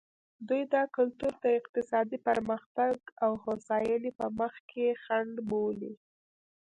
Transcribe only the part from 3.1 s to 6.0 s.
او هوساینې په مخ کې خنډ بولي.